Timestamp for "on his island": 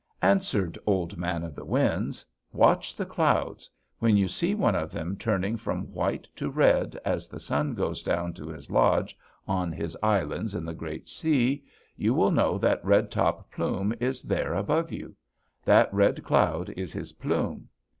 9.47-10.55